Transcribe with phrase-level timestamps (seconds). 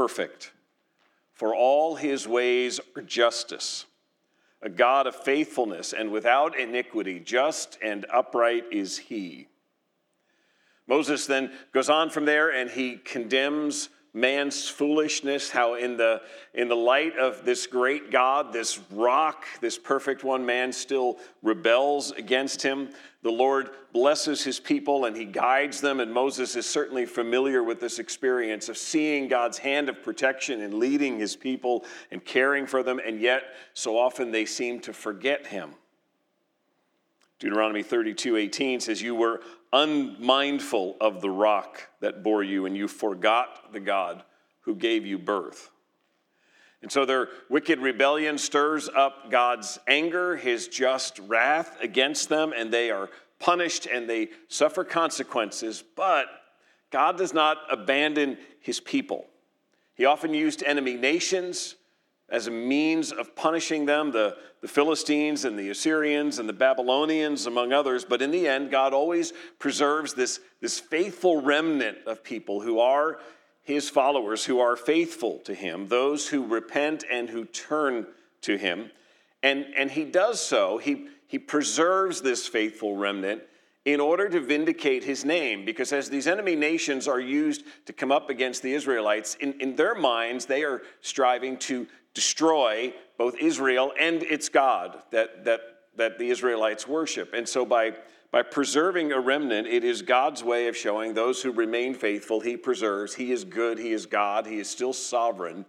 [0.00, 0.52] perfect,
[1.34, 3.84] for all his ways are justice.
[4.62, 9.46] A God of faithfulness and without iniquity, just and upright is he.
[10.86, 16.22] Moses then goes on from there and he condemns man's foolishness, how in the,
[16.54, 22.10] in the light of this great God, this rock, this perfect one, man still rebels
[22.12, 22.90] against him.
[23.22, 27.80] The Lord blesses his people and he guides them, and Moses is certainly familiar with
[27.80, 32.82] this experience of seeing God's hand of protection and leading his people and caring for
[32.82, 33.42] them, and yet
[33.74, 35.74] so often they seem to forget him.
[37.38, 39.40] Deuteronomy 32 18 says, You were
[39.72, 44.22] unmindful of the rock that bore you, and you forgot the God
[44.62, 45.70] who gave you birth.
[46.82, 52.72] And so their wicked rebellion stirs up God's anger, his just wrath against them, and
[52.72, 55.84] they are punished and they suffer consequences.
[55.96, 56.26] But
[56.90, 59.26] God does not abandon his people.
[59.94, 61.76] He often used enemy nations
[62.30, 67.46] as a means of punishing them, the, the Philistines and the Assyrians and the Babylonians,
[67.46, 68.04] among others.
[68.04, 73.18] But in the end, God always preserves this, this faithful remnant of people who are
[73.62, 78.06] his followers, who are faithful to him, those who repent and who turn
[78.42, 78.90] to him.
[79.42, 83.42] And, and he does so, he, he preserves this faithful remnant
[83.84, 85.64] in order to vindicate his name.
[85.64, 89.74] Because as these enemy nations are used to come up against the Israelites, in, in
[89.76, 95.60] their minds, they are striving to destroy both Israel and its God that, that,
[95.96, 97.32] that the Israelites worship.
[97.32, 97.92] And so by,
[98.30, 102.56] by preserving a remnant, it is God's way of showing those who remain faithful, He
[102.56, 103.14] preserves.
[103.14, 105.64] He is good, He is God, He is still sovereign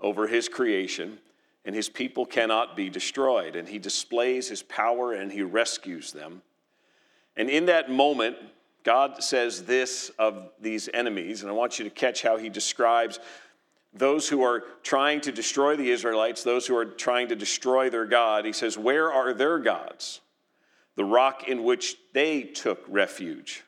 [0.00, 1.18] over His creation,
[1.64, 3.54] and His people cannot be destroyed.
[3.54, 6.42] And He displays His power and He rescues them.
[7.36, 8.36] And in that moment,
[8.84, 13.18] God says this of these enemies, and I want you to catch how He describes
[13.94, 18.06] those who are trying to destroy the Israelites, those who are trying to destroy their
[18.06, 20.20] God, he says, Where are their gods?
[20.96, 23.64] The rock in which they took refuge.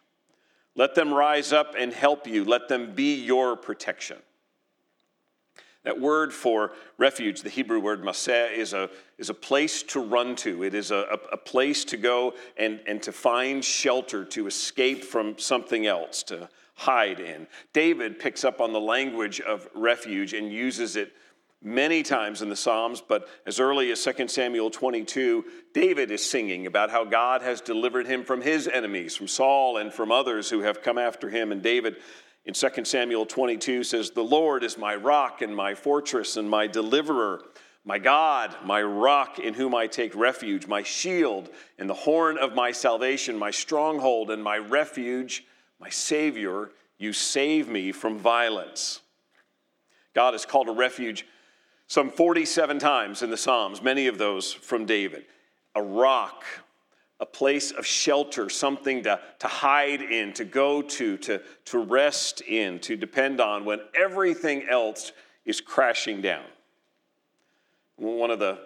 [0.74, 2.44] Let them rise up and help you.
[2.44, 4.18] Let them be your protection.
[5.84, 10.34] That word for refuge, the Hebrew word maseh, is a, is a place to run
[10.36, 10.64] to.
[10.64, 15.38] It is a, a, place to go and, and to find shelter, to escape from
[15.38, 17.46] something else, to hide in.
[17.74, 21.12] David picks up on the language of refuge and uses it
[21.64, 26.66] many times in the Psalms, but as early as 2 Samuel 22, David is singing
[26.66, 30.60] about how God has delivered him from his enemies, from Saul and from others who
[30.60, 31.52] have come after him.
[31.52, 31.96] And David
[32.44, 36.66] in 2 Samuel 22 says, The Lord is my rock and my fortress and my
[36.66, 37.42] deliverer.
[37.86, 42.54] My God, my rock in whom I take refuge, my shield and the horn of
[42.54, 45.44] my salvation, my stronghold and my refuge,
[45.78, 49.00] my Savior, you save me from violence.
[50.14, 51.26] God is called a refuge
[51.86, 55.26] some 47 times in the Psalms, many of those from David.
[55.74, 56.44] A rock,
[57.20, 62.40] a place of shelter, something to, to hide in, to go to, to, to rest
[62.42, 65.12] in, to depend on when everything else
[65.44, 66.44] is crashing down.
[67.96, 68.58] One of the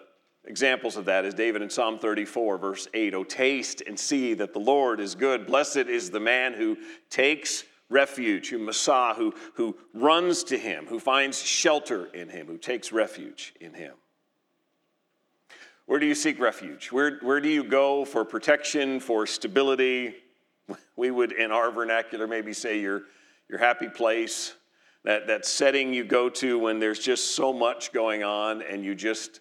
[0.45, 3.13] examples of that is David in Psalm 34, verse 8.
[3.13, 5.45] Oh, taste and see that the Lord is good.
[5.45, 6.77] Blessed is the man who
[7.11, 12.57] takes refuge, who Messiah, who, who runs to him, who finds shelter in him, who
[12.57, 13.93] takes refuge in him.
[15.89, 16.91] Where do you seek refuge?
[16.91, 20.13] Where, where do you go for protection, for stability?
[20.95, 23.05] We would, in our vernacular, maybe say your,
[23.49, 24.53] your happy place,
[25.03, 28.93] that, that setting you go to when there's just so much going on and you
[28.93, 29.39] just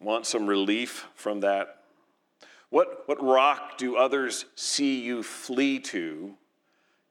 [0.00, 1.84] want some relief from that?
[2.70, 6.34] What, what rock do others see you flee to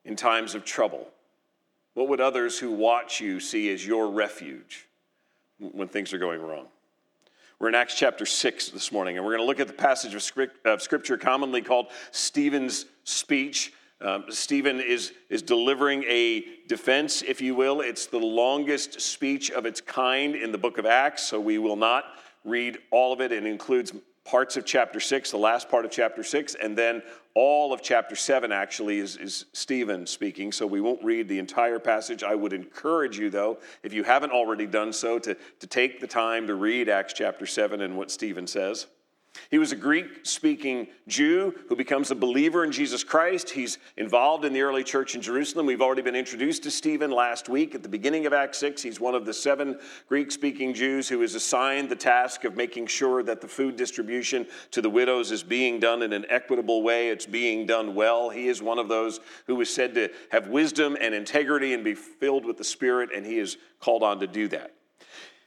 [0.03, 1.07] in times of trouble?
[1.94, 4.90] What would others who watch you see as your refuge
[5.57, 6.66] when things are going wrong?
[7.61, 10.16] We're in Acts chapter 6 this morning, and we're going to look at the passage
[10.16, 13.72] of, script, of Scripture commonly called Stephen's speech.
[14.01, 17.81] Um, Stephen is, is delivering a defense, if you will.
[17.81, 21.75] It's the longest speech of its kind in the book of Acts, so we will
[21.75, 22.05] not
[22.43, 23.31] read all of it.
[23.31, 23.93] It includes
[24.23, 27.02] parts of chapter 6, the last part of chapter 6, and then
[27.34, 31.79] all of chapter 7 actually is, is Stephen speaking, so we won't read the entire
[31.79, 32.23] passage.
[32.23, 36.08] I would encourage you, though, if you haven't already done so, to, to take the
[36.08, 38.88] time to read Acts chapter 7 and what Stephen says.
[39.51, 43.49] He was a Greek speaking Jew who becomes a believer in Jesus Christ.
[43.49, 45.66] He's involved in the early church in Jerusalem.
[45.66, 48.81] We've already been introduced to Stephen last week at the beginning of Acts 6.
[48.81, 52.87] He's one of the seven Greek speaking Jews who is assigned the task of making
[52.87, 57.09] sure that the food distribution to the widows is being done in an equitable way.
[57.09, 58.29] It's being done well.
[58.29, 61.93] He is one of those who is said to have wisdom and integrity and be
[61.93, 64.73] filled with the Spirit, and he is called on to do that.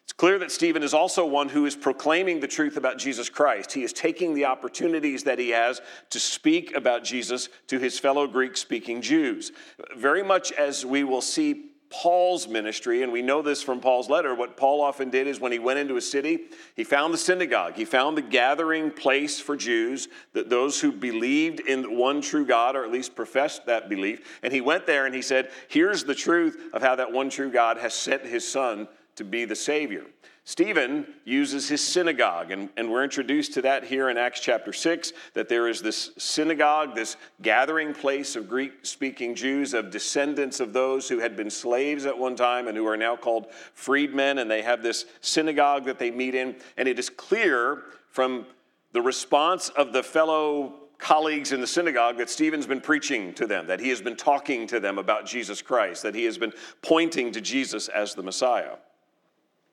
[0.04, 3.72] It's clear that Stephen is also one who is proclaiming the truth about Jesus Christ.
[3.72, 5.80] He is taking the opportunities that he has
[6.10, 9.50] to speak about Jesus to his fellow Greek speaking Jews.
[9.96, 14.34] Very much as we will see Paul's ministry, and we know this from Paul's letter.
[14.34, 16.40] What Paul often did is when he went into a city,
[16.76, 17.74] he found the synagogue.
[17.74, 22.76] He found the gathering place for Jews, that those who believed in one true God,
[22.76, 24.38] or at least professed that belief.
[24.42, 27.50] And he went there and he said, Here's the truth of how that one true
[27.50, 28.86] God has sent his son
[29.16, 30.05] to be the Savior.
[30.46, 35.14] Stephen uses his synagogue, and, and we're introduced to that here in Acts chapter 6
[35.32, 40.75] that there is this synagogue, this gathering place of Greek speaking Jews, of descendants of
[40.75, 44.50] those who had been slaves at one time and who are now called freedmen, and
[44.50, 46.56] they have this synagogue that they meet in.
[46.76, 48.44] And it is clear from
[48.93, 53.66] the response of the fellow colleagues in the synagogue that Stephen's been preaching to them,
[53.66, 56.52] that he has been talking to them about Jesus Christ, that he has been
[56.82, 58.76] pointing to Jesus as the Messiah.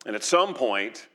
[0.05, 1.07] And at some point,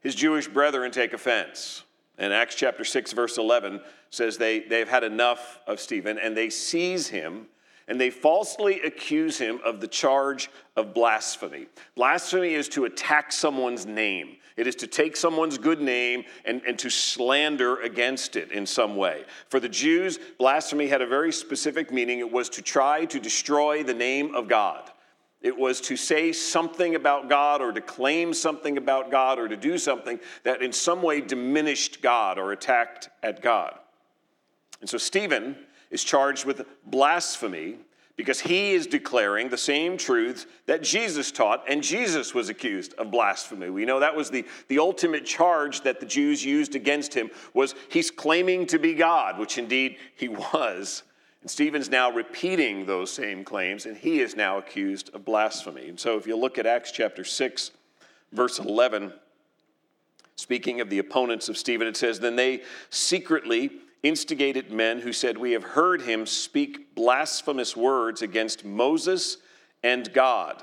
[0.00, 1.84] his Jewish brethren take offense.
[2.18, 6.50] And Acts chapter 6, verse 11 says they, they've had enough of Stephen and they
[6.50, 7.46] seize him
[7.88, 11.66] and they falsely accuse him of the charge of blasphemy.
[11.96, 16.78] Blasphemy is to attack someone's name, it is to take someone's good name and, and
[16.78, 19.24] to slander against it in some way.
[19.48, 23.82] For the Jews, blasphemy had a very specific meaning it was to try to destroy
[23.82, 24.89] the name of God.
[25.42, 29.56] It was to say something about God or to claim something about God or to
[29.56, 33.78] do something that in some way diminished God or attacked at God.
[34.80, 35.56] And so Stephen
[35.90, 37.76] is charged with blasphemy
[38.20, 43.10] because he is declaring the same truths that Jesus taught, and Jesus was accused of
[43.10, 43.70] blasphemy.
[43.70, 47.74] We know that was the, the ultimate charge that the Jews used against him was
[47.88, 51.02] he's claiming to be God, which indeed he was.
[51.42, 55.88] And Stephen's now repeating those same claims, and he is now accused of blasphemy.
[55.88, 57.70] And so if you look at Acts chapter 6,
[58.32, 59.12] verse 11,
[60.36, 63.70] speaking of the opponents of Stephen, it says, Then they secretly
[64.02, 69.38] instigated men who said, We have heard him speak blasphemous words against Moses
[69.82, 70.62] and God.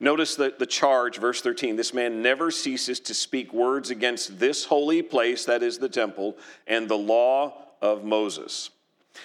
[0.00, 4.64] Notice the, the charge, verse 13 this man never ceases to speak words against this
[4.64, 6.36] holy place, that is the temple,
[6.66, 8.70] and the law of Moses.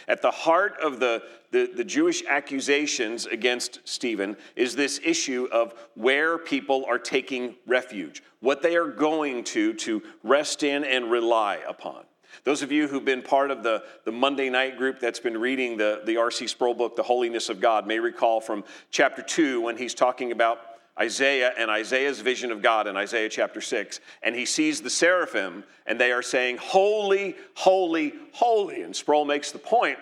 [0.07, 5.73] At the heart of the, the, the, Jewish accusations against Stephen is this issue of
[5.95, 11.59] where people are taking refuge, what they are going to to rest in and rely
[11.67, 12.05] upon.
[12.43, 15.77] Those of you who've been part of the, the Monday night group that's been reading
[15.77, 16.47] the, the R.C.
[16.47, 20.59] Sproul book, The Holiness of God, may recall from chapter 2 when he's talking about
[20.99, 23.99] Isaiah and Isaiah's vision of God in Isaiah chapter 6.
[24.23, 28.81] And he sees the seraphim, and they are saying, Holy, holy, holy.
[28.81, 29.97] And Sproul makes the point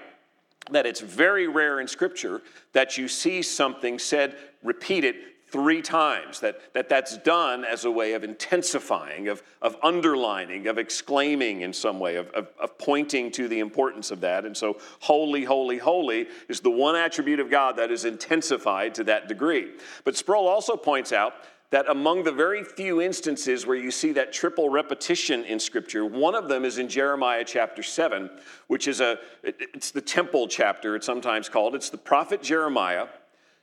[0.71, 2.41] that it's very rare in Scripture
[2.73, 5.15] that you see something said repeated
[5.51, 10.77] three times, that, that that's done as a way of intensifying, of, of underlining, of
[10.77, 14.45] exclaiming in some way, of, of, of pointing to the importance of that.
[14.45, 19.03] And so, holy, holy, holy is the one attribute of God that is intensified to
[19.05, 19.71] that degree.
[20.03, 21.33] But Sproul also points out
[21.71, 26.35] that among the very few instances where you see that triple repetition in scripture one
[26.35, 28.29] of them is in jeremiah chapter 7
[28.67, 33.07] which is a it's the temple chapter it's sometimes called it's the prophet jeremiah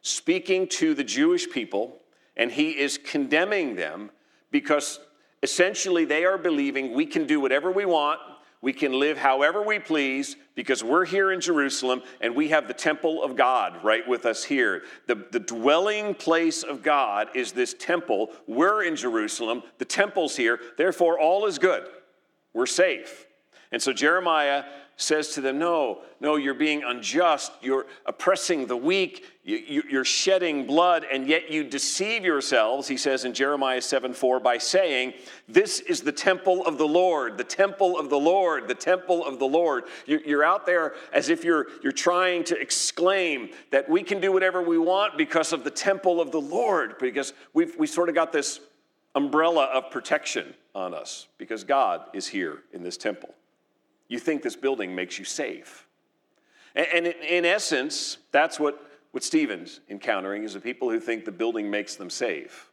[0.07, 2.01] speaking to the Jewish people,
[2.37, 4.11] and he is condemning them
[4.51, 5.01] because
[5.43, 8.21] essentially they are believing we can do whatever we want,
[8.63, 12.75] we can live however we please because we're here in Jerusalem and we have the
[12.75, 14.83] temple of God right with us here.
[15.07, 18.31] The, the dwelling place of God is this temple.
[18.47, 21.87] We're in Jerusalem, the temple's here, therefore all is good.
[22.55, 23.27] We're safe.
[23.73, 24.65] And so Jeremiah
[24.97, 27.53] says to them, No, no, you're being unjust.
[27.61, 29.25] You're oppressing the weak.
[29.45, 34.59] You're shedding blood, and yet you deceive yourselves, he says in Jeremiah 7 4, by
[34.59, 35.15] saying,
[35.47, 39.39] This is the temple of the Lord, the temple of the Lord, the temple of
[39.39, 39.85] the Lord.
[40.07, 44.63] You're out there as if you're, you're trying to exclaim that we can do whatever
[44.63, 48.33] we want because of the temple of the Lord, because we've we sort of got
[48.33, 48.59] this
[49.15, 53.35] umbrella of protection on us because God is here in this temple.
[54.09, 55.87] You think this building makes you safe.
[56.75, 61.71] And in essence, that's what, what Stephen's encountering is the people who think the building
[61.71, 62.71] makes them safe.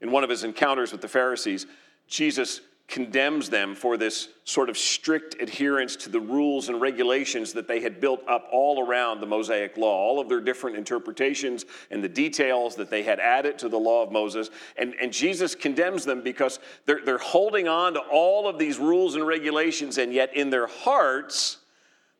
[0.00, 1.66] In one of his encounters with the Pharisees,
[2.08, 2.60] Jesus
[2.92, 7.80] condemns them for this sort of strict adherence to the rules and regulations that they
[7.80, 12.08] had built up all around the Mosaic law, all of their different interpretations and the
[12.08, 14.50] details that they had added to the law of Moses.
[14.76, 19.14] And, and Jesus condemns them because they're, they're holding on to all of these rules
[19.14, 21.56] and regulations, and yet in their hearts,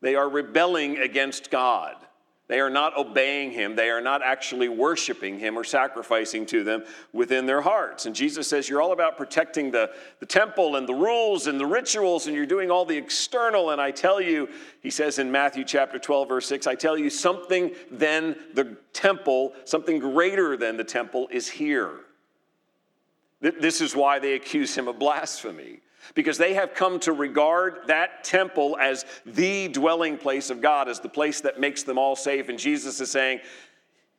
[0.00, 1.96] they are rebelling against God.
[2.52, 3.76] They are not obeying him.
[3.76, 8.04] They are not actually worshiping him or sacrificing to them within their hearts.
[8.04, 9.90] And Jesus says, You're all about protecting the,
[10.20, 13.70] the temple and the rules and the rituals, and you're doing all the external.
[13.70, 14.50] And I tell you,
[14.82, 19.54] he says in Matthew chapter 12, verse 6, I tell you, something than the temple,
[19.64, 22.00] something greater than the temple is here.
[23.40, 25.80] This is why they accuse him of blasphemy
[26.14, 31.00] because they have come to regard that temple as the dwelling place of God, as
[31.00, 32.48] the place that makes them all safe.
[32.48, 33.40] And Jesus is saying,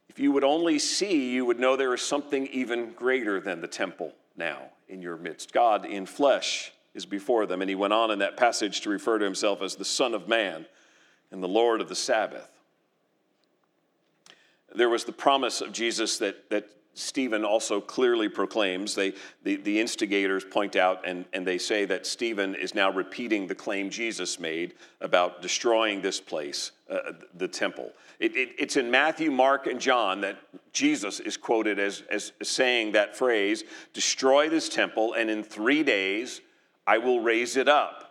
[0.10, 3.68] if you would only see, you would know there is something even greater than the
[3.68, 5.54] temple now in your midst.
[5.54, 7.62] God in flesh is before them.
[7.62, 10.28] And he went on in that passage to refer to himself as the Son of
[10.28, 10.66] Man
[11.32, 12.50] and the Lord of the Sabbath.
[14.76, 19.80] There was the promise of Jesus that, that Stephen also clearly proclaims, they, the, the
[19.80, 24.40] instigators point out and, and they say that Stephen is now repeating the claim Jesus
[24.40, 27.92] made about destroying this place, uh, the temple.
[28.20, 30.38] It, it, it's in Matthew, Mark, and John that
[30.72, 36.42] Jesus is quoted as, as saying that phrase destroy this temple, and in three days
[36.86, 38.03] I will raise it up.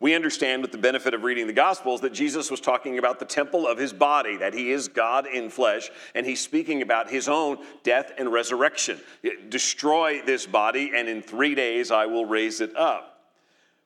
[0.00, 3.24] We understand with the benefit of reading the Gospels that Jesus was talking about the
[3.24, 7.28] temple of his body, that he is God in flesh, and he's speaking about his
[7.28, 9.00] own death and resurrection.
[9.48, 13.32] Destroy this body, and in three days I will raise it up.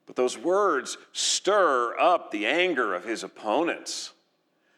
[0.05, 4.13] But those words stir up the anger of his opponents.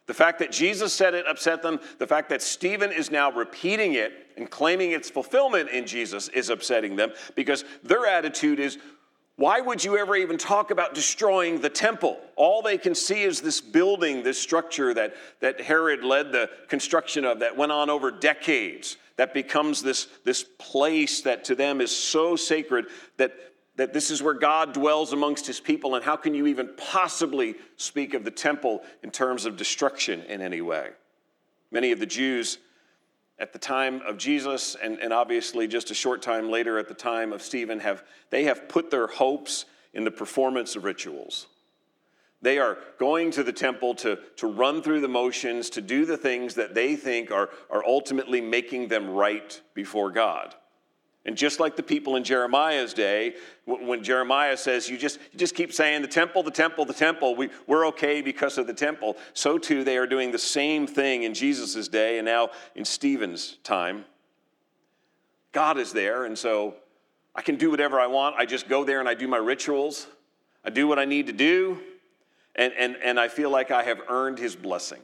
[0.08, 1.80] The fact that Jesus said it upset them.
[1.98, 6.50] The fact that Stephen is now repeating it and claiming its fulfillment in Jesus is
[6.50, 8.78] upsetting them because their attitude is
[9.38, 12.20] why would you ever even talk about destroying the temple?
[12.38, 17.26] All they can see is this building, this structure that, that Herod led the construction
[17.26, 21.94] of that went on over decades, that becomes this, this place that to them is
[21.94, 22.86] so sacred
[23.18, 23.34] that,
[23.76, 25.96] that this is where God dwells amongst his people.
[25.96, 30.42] And how can you even possibly speak of the temple in terms of destruction in
[30.42, 30.92] any way?
[31.72, 32.58] Many of the Jews
[33.38, 36.94] at the time of Jesus and, and obviously just a short time later at the
[36.94, 41.48] time of Stephen have they have put their hopes in the performance of rituals.
[42.42, 46.18] They are going to the temple to, to run through the motions, to do the
[46.18, 50.54] things that they think are, are ultimately making them right before God.
[51.26, 53.34] And just like the people in Jeremiah's day,
[53.66, 57.36] when Jeremiah says, you just, you just keep saying the temple, the temple, the temple,
[57.36, 61.24] we, we're okay because of the temple, so too they are doing the same thing
[61.24, 64.06] in Jesus' day and now in Stephen's time.
[65.52, 66.76] God is there, and so
[67.34, 68.36] I can do whatever I want.
[68.36, 70.06] I just go there and I do my rituals,
[70.64, 71.80] I do what I need to do,
[72.56, 75.02] and, and, and I feel like I have earned his blessing,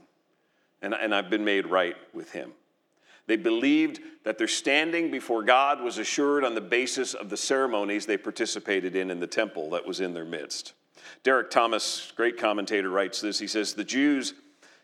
[0.84, 2.51] and, and I've been made right with him.
[3.28, 8.06] They believed that their standing before God was assured on the basis of the ceremonies
[8.06, 10.74] they participated in in the temple that was in their midst.
[11.24, 13.40] Derek Thomas, great commentator, writes this.
[13.40, 14.34] He says, The Jews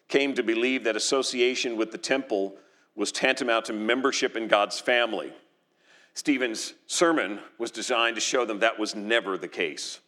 [0.07, 2.55] came to believe that association with the temple
[2.95, 5.31] was tantamount to membership in God's family.
[6.13, 9.99] Stephen's sermon was designed to show them that was never the case.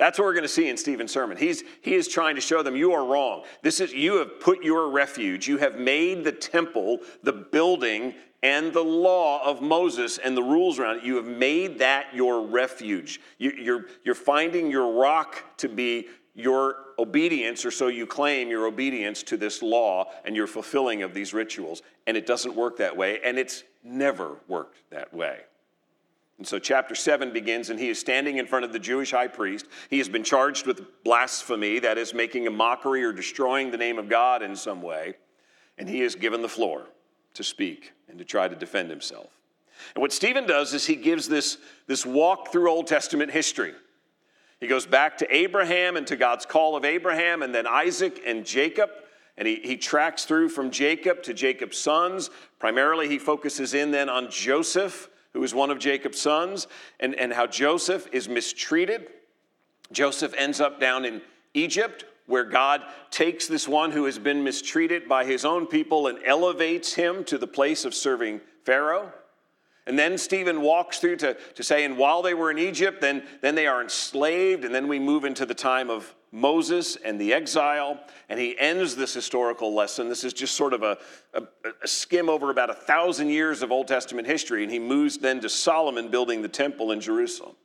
[0.00, 1.36] That's what we're going to see in Stephen's sermon.
[1.36, 3.44] He's, he is trying to show them you are wrong.
[3.60, 5.46] This is you have put your refuge.
[5.46, 10.78] You have made the temple, the building, and the law of Moses and the rules
[10.78, 11.04] around it.
[11.04, 13.20] You have made that your refuge.
[13.36, 18.66] You, you're, you're finding your rock to be your obedience, or so you claim your
[18.66, 21.82] obedience to this law and your fulfilling of these rituals.
[22.06, 25.40] And it doesn't work that way, and it's never worked that way.
[26.40, 29.28] And so, chapter 7 begins, and he is standing in front of the Jewish high
[29.28, 29.66] priest.
[29.90, 33.98] He has been charged with blasphemy, that is, making a mockery or destroying the name
[33.98, 35.16] of God in some way.
[35.76, 36.86] And he is given the floor
[37.34, 39.26] to speak and to try to defend himself.
[39.94, 43.74] And what Stephen does is he gives this, this walk through Old Testament history.
[44.60, 48.46] He goes back to Abraham and to God's call of Abraham, and then Isaac and
[48.46, 48.88] Jacob.
[49.36, 52.30] And he, he tracks through from Jacob to Jacob's sons.
[52.58, 56.66] Primarily, he focuses in then on Joseph, who is one of Jacob's sons,
[56.98, 59.08] and, and how Joseph is mistreated.
[59.92, 61.22] Joseph ends up down in
[61.54, 66.18] Egypt, where God takes this one who has been mistreated by his own people and
[66.24, 69.12] elevates him to the place of serving Pharaoh.
[69.86, 73.24] And then Stephen walks through to, to say, and while they were in Egypt, then,
[73.40, 77.32] then they are enslaved, and then we move into the time of Moses and the
[77.32, 80.08] exile, and he ends this historical lesson.
[80.08, 80.96] This is just sort of a,
[81.34, 81.42] a,
[81.82, 85.40] a, skim over about a thousand years of Old Testament history, and he moves then
[85.40, 87.56] to Solomon building the temple in Jerusalem.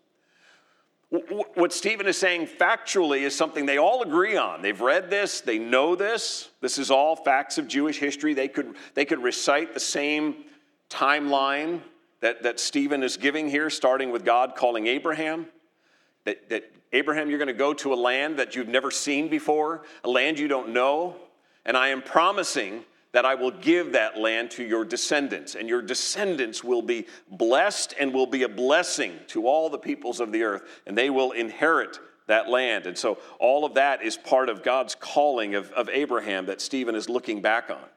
[1.09, 4.63] What Stephen is saying factually is something they all agree on.
[4.63, 6.49] They've read this, they know this.
[6.61, 8.33] This is all facts of Jewish history.
[8.33, 10.45] They could, they could recite the same
[10.89, 11.81] timeline
[12.21, 15.45] that, that Stephen is giving here, starting with God calling Abraham.
[16.25, 19.83] That, that Abraham, you're going to go to a land that you've never seen before,
[20.05, 21.17] a land you don't know,
[21.65, 25.81] and I am promising that I will give that land to your descendants, and your
[25.81, 30.43] descendants will be blessed and will be a blessing to all the peoples of the
[30.43, 32.87] earth, and they will inherit that land.
[32.87, 36.95] And so, all of that is part of God's calling of, of Abraham that Stephen
[36.95, 37.89] is looking back on.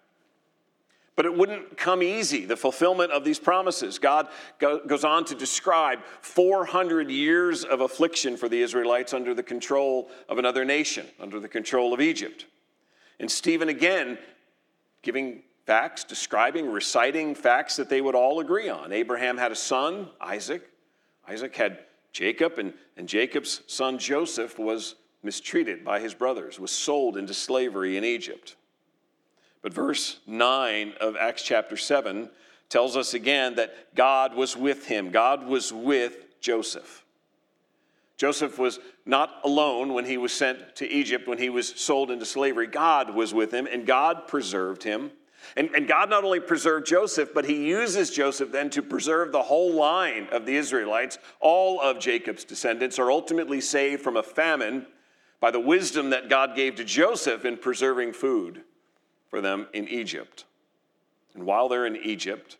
[1.19, 3.99] But it wouldn't come easy, the fulfillment of these promises.
[3.99, 4.29] God
[4.61, 10.39] goes on to describe 400 years of affliction for the Israelites under the control of
[10.39, 12.47] another nation, under the control of Egypt.
[13.19, 14.17] And Stephen again
[15.03, 18.93] giving facts, describing, reciting facts that they would all agree on.
[18.93, 20.71] Abraham had a son, Isaac.
[21.27, 21.81] Isaac had
[22.13, 24.95] Jacob, and, and Jacob's son Joseph was
[25.25, 28.55] mistreated by his brothers, was sold into slavery in Egypt.
[29.62, 32.31] But verse 9 of Acts chapter 7
[32.69, 37.05] tells us again that God was with him, God was with Joseph.
[38.17, 42.27] Joseph was not alone when he was sent to Egypt, when he was sold into
[42.27, 42.67] slavery.
[42.67, 45.12] God was with him, and God preserved him.
[45.57, 49.45] And, and, God not only preserved Joseph, but he uses Joseph then to preserve the
[49.45, 51.17] whole line of the Israelites.
[51.41, 54.87] All of Jacob's descendants are ultimately saved from a famine
[55.41, 58.65] by the wisdom that God gave to Joseph in preserving food
[59.28, 60.44] for them in Egypt.
[61.35, 62.56] And while they're in Egypt,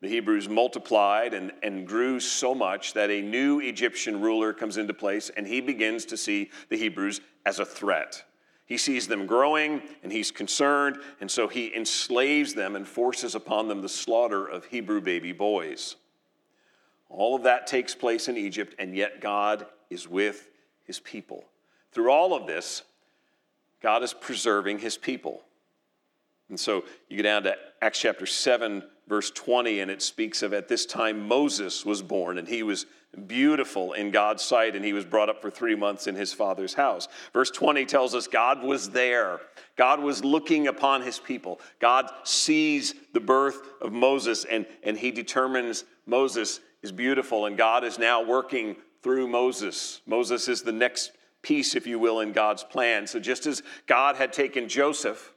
[0.00, 4.94] the Hebrews multiplied and, and grew so much that a new Egyptian ruler comes into
[4.94, 8.24] place and he begins to see the Hebrews as a threat.
[8.66, 13.68] He sees them growing and he's concerned, and so he enslaves them and forces upon
[13.68, 15.96] them the slaughter of Hebrew baby boys.
[17.08, 20.48] All of that takes place in Egypt, and yet God is with
[20.82, 21.44] his people.
[21.92, 22.82] Through all of this,
[23.80, 25.44] God is preserving his people.
[26.48, 30.52] And so you get down to Acts chapter 7, verse 20, and it speaks of
[30.52, 32.86] at this time Moses was born, and he was
[33.26, 36.74] beautiful in God's sight, and he was brought up for three months in his father's
[36.74, 37.08] house.
[37.32, 39.40] Verse 20 tells us God was there.
[39.76, 41.60] God was looking upon his people.
[41.80, 47.84] God sees the birth of Moses, and, and he determines Moses is beautiful, and God
[47.84, 50.00] is now working through Moses.
[50.06, 53.06] Moses is the next piece, if you will, in God's plan.
[53.06, 55.32] So just as God had taken Joseph,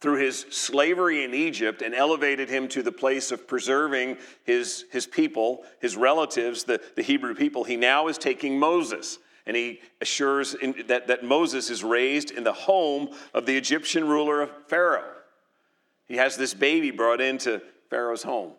[0.00, 5.06] through his slavery in Egypt and elevated him to the place of preserving his, his
[5.06, 9.18] people, his relatives, the, the Hebrew people, he now is taking Moses.
[9.46, 14.06] And he assures in, that, that Moses is raised in the home of the Egyptian
[14.06, 15.04] ruler of Pharaoh.
[16.06, 18.52] He has this baby brought into Pharaoh's home.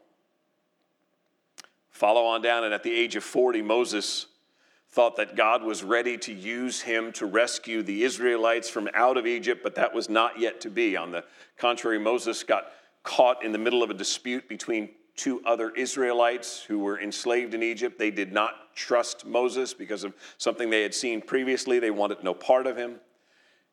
[1.92, 4.28] Follow on down, and at the age of 40, Moses
[4.98, 9.28] thought that God was ready to use him to rescue the Israelites from out of
[9.28, 10.98] Egypt, but that was not yet to be.
[10.98, 11.24] On the
[11.56, 12.72] contrary, Moses got
[13.04, 17.62] caught in the middle of a dispute between two other Israelites who were enslaved in
[17.62, 18.00] Egypt.
[18.00, 21.78] They did not trust Moses because of something they had seen previously.
[21.78, 23.00] They wanted no part of him.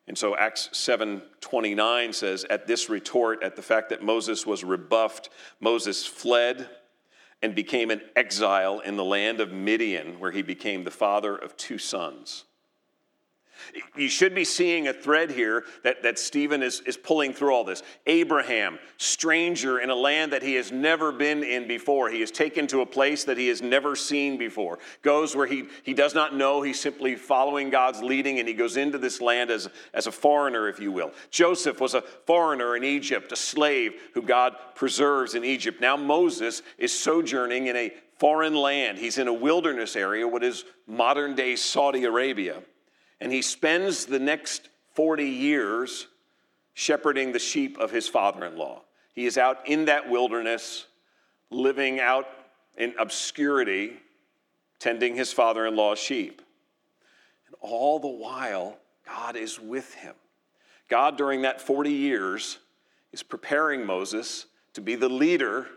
[0.06, 5.30] And so Acts 7:29 says at this retort at the fact that Moses was rebuffed,
[5.58, 6.68] Moses fled
[7.44, 11.54] and became an exile in the land of Midian, where he became the father of
[11.58, 12.44] two sons.
[13.96, 17.64] You should be seeing a thread here that, that Stephen is, is pulling through all
[17.64, 17.82] this.
[18.06, 22.10] Abraham, stranger in a land that he has never been in before.
[22.10, 24.78] He is taken to a place that he has never seen before.
[25.02, 26.62] Goes where he, he does not know.
[26.62, 30.68] He's simply following God's leading, and he goes into this land as, as a foreigner,
[30.68, 31.12] if you will.
[31.30, 35.80] Joseph was a foreigner in Egypt, a slave who God preserves in Egypt.
[35.80, 38.98] Now Moses is sojourning in a foreign land.
[38.98, 42.62] He's in a wilderness area, what is modern day Saudi Arabia.
[43.20, 46.08] And he spends the next 40 years
[46.74, 48.82] shepherding the sheep of his father in law.
[49.14, 50.86] He is out in that wilderness,
[51.50, 52.26] living out
[52.76, 53.96] in obscurity,
[54.80, 56.42] tending his father in law's sheep.
[57.46, 60.14] And all the while, God is with him.
[60.88, 62.58] God, during that 40 years,
[63.12, 65.68] is preparing Moses to be the leader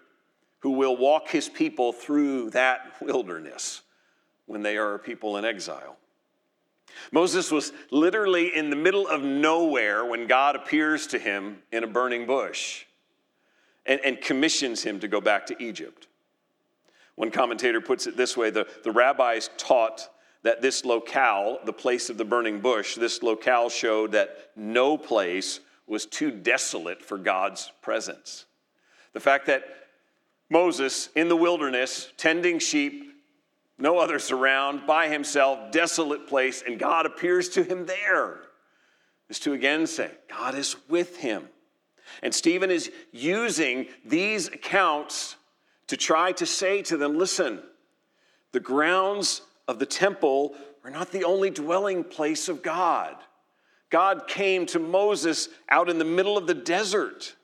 [0.60, 3.82] who will walk his people through that wilderness
[4.48, 5.98] when they are a people in exile.
[7.12, 11.88] Moses was literally in the middle of nowhere when God appears to him in a
[11.88, 12.86] burning bush
[13.86, 16.08] and, and commissions him to go back to Egypt.
[17.16, 20.10] One commentator puts it this way the, the rabbis taught
[20.44, 25.60] that this locale, the place of the burning bush, this locale showed that no place
[25.88, 28.46] was too desolate for God's presence.
[29.14, 29.64] The fact that
[30.50, 33.07] Moses in the wilderness, tending sheep,
[33.78, 38.40] no others around, by himself, desolate place, and God appears to him there,
[39.30, 41.48] is to again say, God is with him.
[42.24, 45.36] And Stephen is using these accounts
[45.88, 47.62] to try to say to them listen,
[48.52, 53.16] the grounds of the temple are not the only dwelling place of God.
[53.90, 57.36] God came to Moses out in the middle of the desert.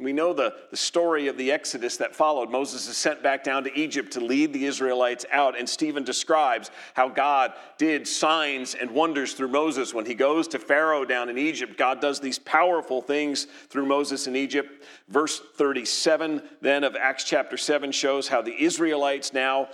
[0.00, 2.50] We know the, the story of the Exodus that followed.
[2.50, 6.70] Moses is sent back down to Egypt to lead the Israelites out, and Stephen describes
[6.94, 9.92] how God did signs and wonders through Moses.
[9.92, 14.26] When he goes to Pharaoh down in Egypt, God does these powerful things through Moses
[14.26, 14.84] in Egypt.
[15.08, 19.68] Verse 37 then of Acts chapter 7 shows how the Israelites now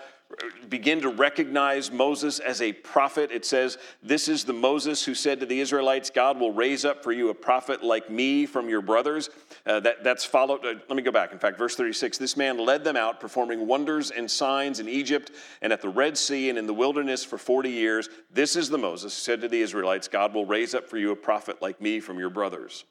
[0.68, 3.30] begin to recognize Moses as a prophet.
[3.30, 7.02] It says, This is the Moses who said to the Israelites, God will raise up
[7.02, 9.30] for you a prophet like me from your brothers.
[9.66, 10.64] Uh, that, that's followed.
[10.64, 11.32] Uh, let me go back.
[11.32, 15.32] In fact, verse 36 this man led them out, performing wonders and signs in Egypt
[15.60, 18.08] and at the Red Sea and in the wilderness for 40 years.
[18.30, 21.10] This is the Moses who said to the Israelites, God will raise up for you
[21.10, 22.84] a prophet like me from your brothers.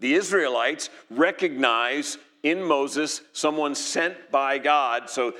[0.00, 5.08] The Israelites recognize in Moses someone sent by God.
[5.08, 5.34] So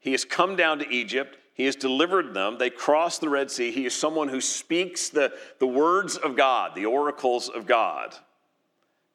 [0.00, 1.38] he has come down to Egypt.
[1.54, 2.58] He has delivered them.
[2.58, 3.70] They cross the Red Sea.
[3.70, 8.14] He is someone who speaks the, the words of God, the oracles of God.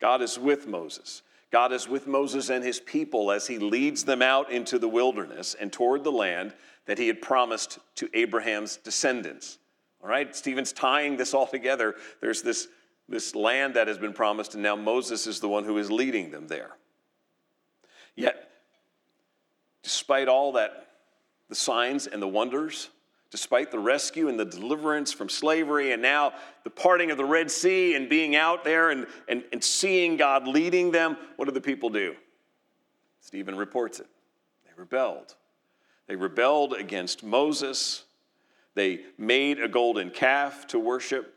[0.05, 1.23] God is with Moses.
[1.49, 5.55] God is with Moses and his people as he leads them out into the wilderness
[5.59, 6.53] and toward the land
[6.85, 9.57] that he had promised to Abraham's descendants.
[10.03, 11.95] All right, Stephen's tying this all together.
[12.21, 12.67] There's this,
[13.09, 16.29] this land that has been promised, and now Moses is the one who is leading
[16.29, 16.77] them there.
[18.15, 18.47] Yet,
[19.81, 20.85] despite all that,
[21.49, 22.91] the signs and the wonders,
[23.35, 26.31] despite the rescue and the deliverance from slavery, and now
[26.63, 30.47] the parting of the Red Sea and being out there and, and, and seeing God
[30.47, 32.15] leading them, what do the people do?
[33.19, 34.07] Stephen reports it.
[34.63, 35.35] They rebelled.
[36.07, 38.05] They rebelled against Moses.
[38.73, 41.35] They made a golden calf to worship.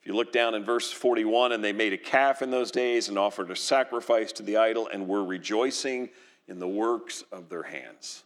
[0.00, 3.08] If you look down in verse 41, and they made a calf in those days
[3.08, 6.10] and offered a sacrifice to the idol and were rejoicing
[6.46, 8.22] in the works of their hands.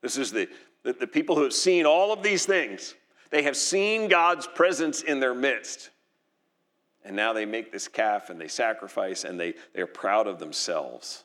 [0.00, 0.48] This is the,
[0.92, 2.94] the, people who have seen all of these things.
[3.30, 5.90] They have seen God's presence in their midst.
[7.04, 10.38] And now they make this calf and they sacrifice and they, they are proud of
[10.38, 11.24] themselves.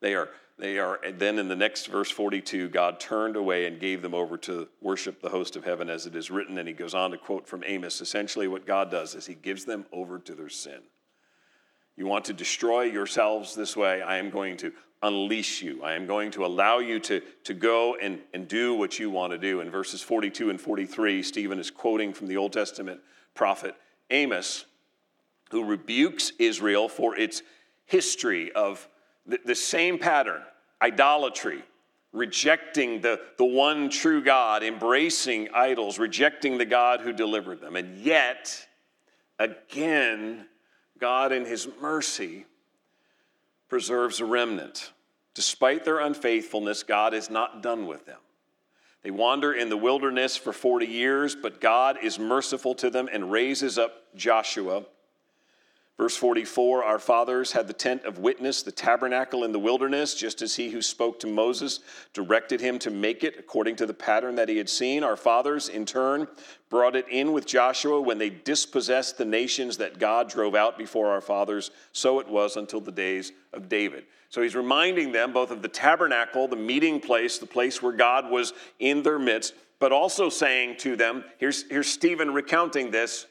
[0.00, 4.02] They are, they are, then in the next verse 42, God turned away and gave
[4.02, 6.58] them over to worship the host of heaven as it is written.
[6.58, 9.64] And he goes on to quote from Amos essentially, what God does is he gives
[9.64, 10.80] them over to their sin.
[11.96, 14.02] You want to destroy yourselves this way?
[14.02, 15.82] I am going to unleash you.
[15.82, 19.32] I am going to allow you to, to go and, and do what you want
[19.32, 19.60] to do.
[19.60, 23.00] In verses 42 and 43, Stephen is quoting from the Old Testament
[23.34, 23.74] prophet
[24.10, 24.64] Amos,
[25.50, 27.42] who rebukes Israel for its
[27.86, 28.88] history of
[29.26, 30.42] the, the same pattern
[30.82, 31.62] idolatry,
[32.12, 37.76] rejecting the, the one true God, embracing idols, rejecting the God who delivered them.
[37.76, 38.66] And yet,
[39.38, 40.46] again,
[40.98, 42.46] God, in His mercy,
[43.68, 44.92] preserves a remnant.
[45.34, 48.20] Despite their unfaithfulness, God is not done with them.
[49.02, 53.30] They wander in the wilderness for 40 years, but God is merciful to them and
[53.30, 54.84] raises up Joshua
[55.96, 60.42] Verse 44 Our fathers had the tent of witness, the tabernacle in the wilderness, just
[60.42, 61.80] as he who spoke to Moses
[62.12, 65.04] directed him to make it according to the pattern that he had seen.
[65.04, 66.26] Our fathers, in turn,
[66.68, 71.10] brought it in with Joshua when they dispossessed the nations that God drove out before
[71.10, 71.70] our fathers.
[71.92, 74.06] So it was until the days of David.
[74.30, 78.28] So he's reminding them both of the tabernacle, the meeting place, the place where God
[78.28, 83.26] was in their midst, but also saying to them here's, here's Stephen recounting this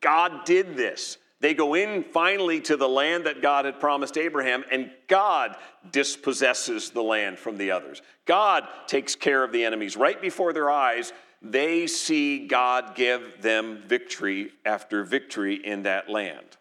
[0.00, 1.18] God did this.
[1.40, 5.56] They go in finally to the land that God had promised Abraham, and God
[5.92, 8.02] dispossesses the land from the others.
[8.24, 11.12] God takes care of the enemies right before their eyes.
[11.40, 16.56] They see God give them victory after victory in that land.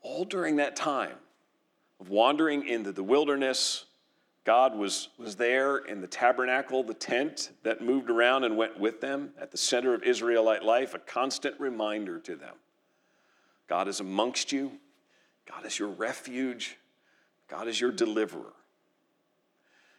[0.00, 1.16] All during that time
[2.00, 3.84] of wandering into the wilderness,
[4.44, 9.02] God was, was there in the tabernacle, the tent that moved around and went with
[9.02, 12.54] them at the center of Israelite life, a constant reminder to them.
[13.68, 14.72] God is amongst you,
[15.48, 16.76] God is your refuge,
[17.48, 18.52] God is your deliverer.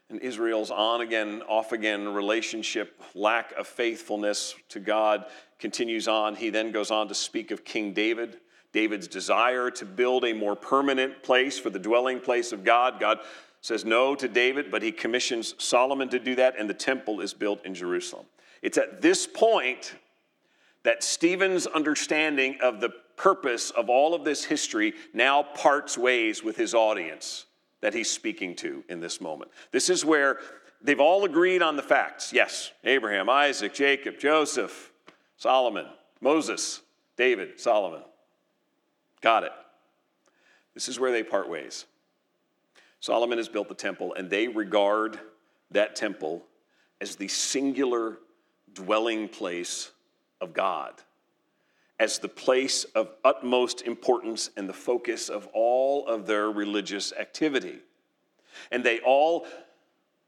[0.10, 5.26] And Israel's on again, off again relationship, lack of faithfulness to God
[5.60, 6.36] continues on.
[6.36, 8.38] He then goes on to speak of King David.
[8.74, 13.00] David's desire to build a more permanent place for the dwelling place of God.
[13.00, 13.20] God
[13.62, 17.34] says no to David, but he commissions Solomon to do that, and the temple is
[17.34, 18.26] built in Jerusalem.
[18.62, 19.96] It's at this point
[20.84, 22.90] that Stephen's understanding of the
[23.24, 27.46] purpose of all of this history now parts ways with his audience
[27.80, 29.50] that he's speaking to in this moment.
[29.72, 30.40] This is where
[30.82, 32.34] they've all agreed on the facts.
[32.34, 34.92] Yes, Abraham, Isaac, Jacob, Joseph,
[35.38, 35.86] Solomon,
[36.20, 36.82] Moses,
[37.16, 38.02] David, Solomon.
[39.22, 39.54] Got it.
[40.74, 41.86] This is where they part ways.
[43.00, 45.18] Solomon has built the temple, and they regard
[45.72, 46.44] that temple
[47.00, 48.18] as the singular
[48.74, 49.92] dwelling place
[50.42, 50.96] of God,
[52.04, 57.80] as the place of utmost importance and the focus of all of their religious activity.
[58.74, 59.48] And they all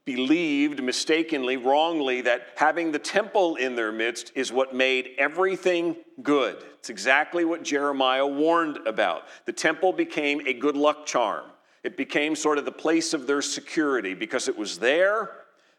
[0.06, 6.56] believed mistakenly, wrongly, that having the temple in their midst is what made everything good.
[6.78, 9.24] It's exactly what Jeremiah warned about.
[9.44, 11.44] The temple became a good luck charm.
[11.84, 15.30] It became sort of the place of their security because it was there,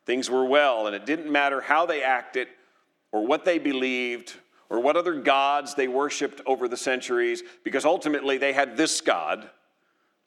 [0.06, 2.50] things were well, and it didn't matter how they acted
[3.12, 4.36] or what they believed
[4.70, 9.50] or what other gods they worshiped over the centuries, because ultimately they had this God,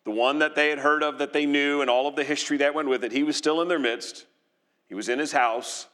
[0.05, 2.57] the one that they had heard of, that they knew, and all of the history
[2.59, 3.13] that went with it.
[3.13, 4.27] He was still in their midst,
[4.89, 5.87] he was in his house,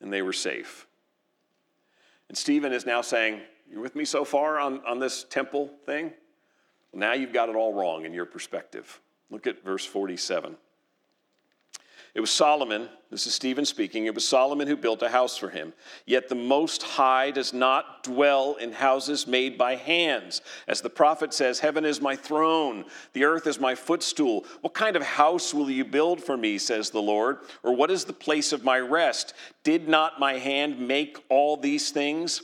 [0.00, 0.86] and they were safe.
[2.28, 6.12] And Stephen is now saying, You're with me so far on, on this temple thing?
[6.92, 9.00] Well, now you've got it all wrong in your perspective.
[9.30, 10.56] Look at verse 47.
[12.14, 15.50] It was Solomon, this is Stephen speaking, it was Solomon who built a house for
[15.50, 15.72] him.
[16.06, 20.40] Yet the Most High does not dwell in houses made by hands.
[20.68, 24.46] As the prophet says, Heaven is my throne, the earth is my footstool.
[24.60, 27.38] What kind of house will you build for me, says the Lord?
[27.64, 29.34] Or what is the place of my rest?
[29.64, 32.42] Did not my hand make all these things?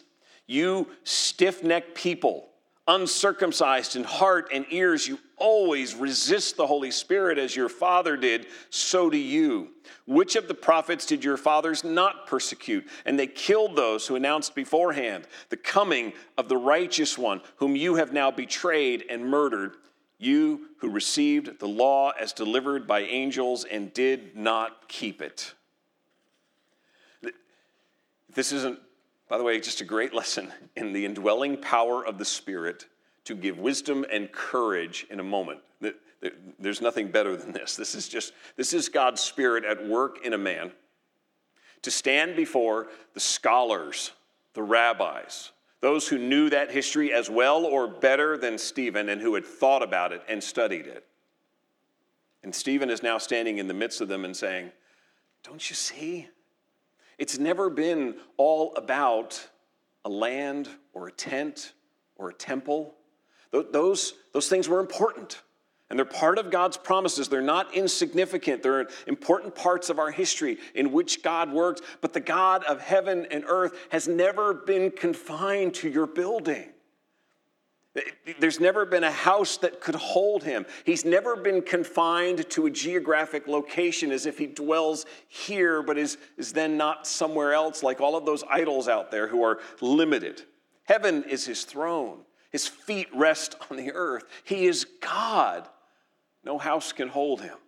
[0.48, 2.49] You stiff necked people
[2.90, 8.46] uncircumcised in heart and ears, you always resist the Holy Spirit as your father did,
[8.68, 9.68] so do you.
[10.06, 12.86] Which of the prophets did your fathers not persecute?
[13.06, 17.94] And they killed those who announced beforehand the coming of the righteous one, whom you
[17.94, 19.76] have now betrayed and murdered.
[20.18, 25.54] You who received the law as delivered by angels and did not keep it.
[28.34, 28.80] This isn't
[29.30, 32.86] by the way, just a great lesson in the indwelling power of the Spirit
[33.24, 35.60] to give wisdom and courage in a moment.
[36.58, 37.76] There's nothing better than this.
[37.76, 40.72] This is just, this is God's Spirit at work in a man
[41.82, 44.10] to stand before the scholars,
[44.54, 49.34] the rabbis, those who knew that history as well or better than Stephen and who
[49.36, 51.06] had thought about it and studied it.
[52.42, 54.72] And Stephen is now standing in the midst of them and saying,
[55.44, 56.28] Don't you see?
[57.20, 59.46] It's never been all about
[60.06, 61.74] a land or a tent
[62.16, 62.94] or a temple.
[63.52, 65.42] Those, those things were important.
[65.90, 67.28] And they're part of God's promises.
[67.28, 68.62] They're not insignificant.
[68.62, 71.82] They're important parts of our history in which God worked.
[72.00, 76.70] But the God of heaven and earth has never been confined to your building.
[78.38, 80.64] There's never been a house that could hold him.
[80.84, 86.16] He's never been confined to a geographic location as if he dwells here, but is,
[86.36, 90.42] is then not somewhere else, like all of those idols out there who are limited.
[90.84, 94.24] Heaven is his throne, his feet rest on the earth.
[94.44, 95.68] He is God.
[96.44, 97.58] No house can hold him.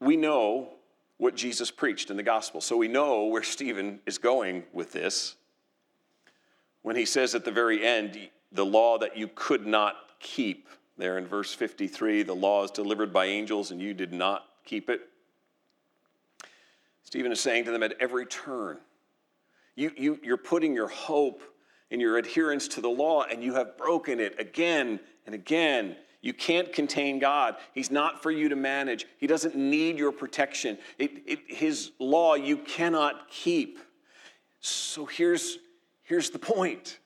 [0.00, 0.70] We know
[1.18, 5.36] what Jesus preached in the gospel, so we know where Stephen is going with this
[6.82, 10.68] when he says at the very end, the law that you could not keep,
[10.98, 14.90] there in verse 53, the law is delivered by angels and you did not keep
[14.90, 15.00] it.
[17.02, 18.78] Stephen is saying to them at every turn,
[19.74, 21.42] you, you, you're putting your hope
[21.90, 25.96] in your adherence to the law and you have broken it again and again.
[26.20, 27.56] You can't contain God.
[27.74, 29.06] He's not for you to manage.
[29.18, 30.78] He doesn't need your protection.
[30.98, 33.78] It, it, his law you cannot keep.
[34.60, 35.58] So here's
[36.12, 36.98] Here's the point.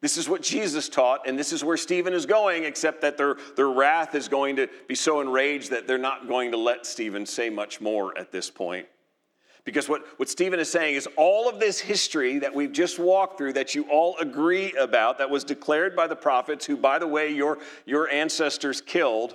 [0.00, 3.34] This is what Jesus taught, and this is where Stephen is going, except that their,
[3.56, 7.26] their wrath is going to be so enraged that they're not going to let Stephen
[7.26, 8.86] say much more at this point.
[9.64, 13.38] Because what, what Stephen is saying is all of this history that we've just walked
[13.38, 17.08] through, that you all agree about, that was declared by the prophets, who, by the
[17.08, 19.34] way, your, your ancestors killed,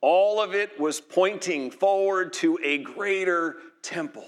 [0.00, 4.26] All of it was pointing forward to a greater temple.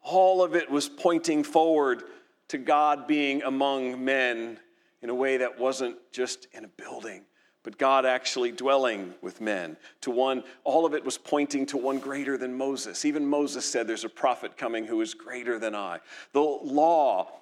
[0.00, 2.04] All of it was pointing forward
[2.48, 4.58] to God being among men
[5.02, 7.24] in a way that wasn't just in a building,
[7.62, 9.76] but God actually dwelling with men.
[10.02, 13.04] To one, all of it was pointing to one greater than Moses.
[13.04, 16.00] Even Moses said, There's a prophet coming who is greater than I.
[16.32, 17.32] The law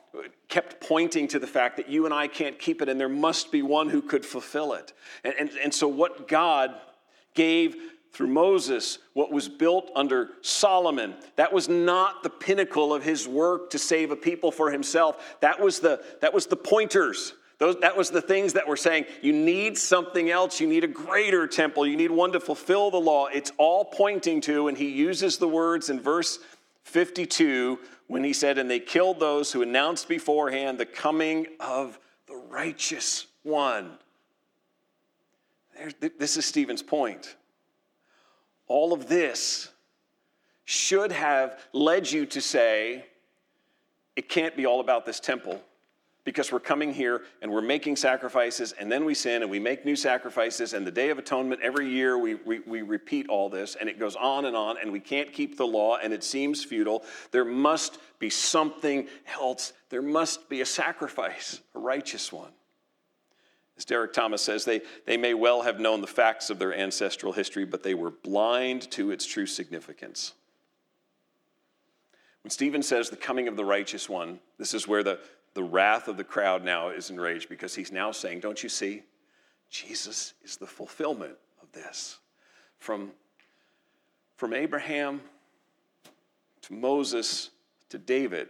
[0.48, 3.52] kept pointing to the fact that you and I can't keep it, and there must
[3.52, 4.92] be one who could fulfill it.
[5.24, 6.74] And, and, and so, what God
[7.34, 7.76] gave
[8.16, 13.68] through Moses, what was built under Solomon, that was not the pinnacle of his work
[13.70, 15.36] to save a people for himself.
[15.40, 17.34] That was the, that was the pointers.
[17.58, 20.62] Those, that was the things that were saying, you need something else.
[20.62, 21.86] You need a greater temple.
[21.86, 23.26] You need one to fulfill the law.
[23.26, 26.38] It's all pointing to, and he uses the words in verse
[26.84, 32.36] 52 when he said, And they killed those who announced beforehand the coming of the
[32.36, 33.98] righteous one.
[36.18, 37.36] This is Stephen's point.
[38.66, 39.70] All of this
[40.64, 43.06] should have led you to say,
[44.16, 45.62] it can't be all about this temple
[46.24, 49.84] because we're coming here and we're making sacrifices and then we sin and we make
[49.84, 53.76] new sacrifices and the day of atonement every year we, we, we, repeat all this
[53.76, 56.64] and it goes on and on and we can't keep the law and it seems
[56.64, 57.04] futile.
[57.30, 59.06] There must be something
[59.40, 59.72] else.
[59.88, 62.50] There must be a sacrifice a righteous one
[63.76, 67.32] as Derek Thomas says, they, they may well have known the facts of their ancestral
[67.32, 70.32] history, but they were blind to its true significance.
[72.42, 75.18] When Stephen says the coming of the righteous one, this is where the,
[75.54, 79.02] the wrath of the crowd now is enraged because he's now saying, Don't you see?
[79.68, 82.18] Jesus is the fulfillment of this.
[82.78, 83.10] From,
[84.36, 85.20] from Abraham
[86.62, 87.50] to Moses
[87.90, 88.48] to David,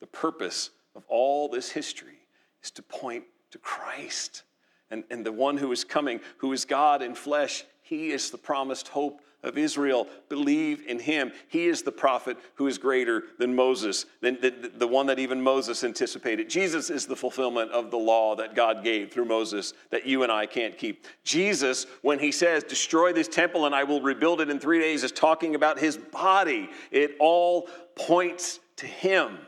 [0.00, 2.20] the purpose of all this history
[2.62, 4.44] is to point to Christ
[4.92, 8.38] and, and the one who is coming, who is God in flesh, he is the
[8.38, 10.06] promised hope of Israel.
[10.28, 11.32] Believe in him.
[11.48, 15.42] He is the prophet who is greater than Moses, than the, the, one that even
[15.42, 16.48] Moses anticipated.
[16.48, 20.30] Jesus is the fulfillment of the law that God gave through Moses that you and
[20.30, 21.06] I can't keep.
[21.24, 25.02] Jesus, when he says, Destroy this temple and I will rebuild it in three days,
[25.02, 26.70] is talking about his body.
[26.92, 29.38] It all points to him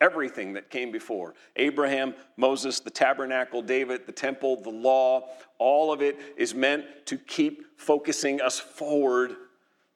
[0.00, 6.02] everything that came before Abraham, Moses, the tabernacle, David, the temple, the law, all of
[6.02, 9.36] it is meant to keep focusing us forward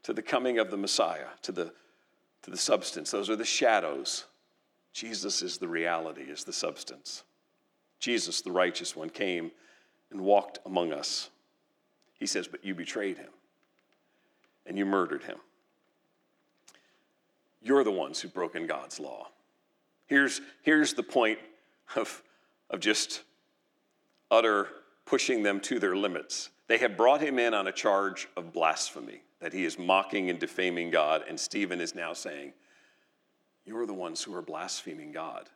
[0.02, 1.72] to the coming of the Messiah, to the,
[2.42, 3.10] to the substance.
[3.10, 4.24] Those are the shadows.
[4.92, 7.24] Jesus is the reality, is the substance.
[7.98, 9.50] Jesus, the righteous one, came
[10.10, 11.30] and walked among us.
[12.18, 13.30] He says, But you betrayed him
[14.66, 15.38] and you murdered him.
[17.62, 19.28] You're the ones who've broken God's law.
[20.06, 21.38] Here's, here's the point
[21.96, 22.22] of,
[22.70, 23.22] of just
[24.30, 24.68] utter
[25.06, 26.50] pushing them to their limits.
[26.66, 30.38] They have brought him in on a charge of blasphemy, that he is mocking and
[30.38, 32.52] defaming God, and Stephen is now saying,
[33.66, 35.48] You're the ones who are blaspheming God.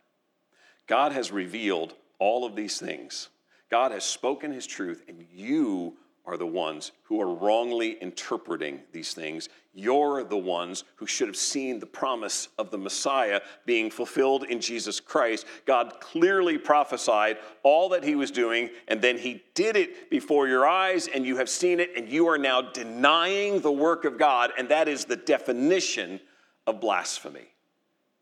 [0.87, 3.29] God has revealed all of these things.
[3.71, 5.97] God has spoken his truth, and you
[6.29, 9.49] are the ones who are wrongly interpreting these things.
[9.73, 14.61] You're the ones who should have seen the promise of the Messiah being fulfilled in
[14.61, 15.47] Jesus Christ.
[15.65, 20.69] God clearly prophesied all that he was doing, and then he did it before your
[20.69, 24.53] eyes, and you have seen it, and you are now denying the work of God,
[24.59, 26.21] and that is the definition
[26.67, 27.55] of blasphemy.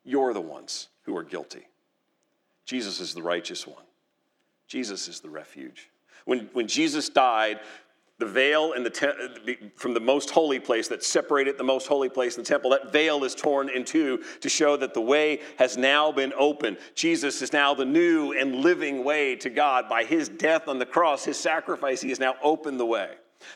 [0.05, 1.67] You're the ones who are guilty.
[2.67, 3.85] Jesus is the righteous one,
[4.69, 5.91] Jesus is the refuge.
[6.27, 7.61] When, when Jesus died,
[8.19, 12.09] the veil in the te- from the most holy place that separated the most holy
[12.09, 15.41] place in the temple that veil is torn in two to show that the way
[15.59, 19.89] has now been opened jesus is now the new and living way to god.
[19.89, 23.11] By his death on the cross his sacrifice he has now opened the way.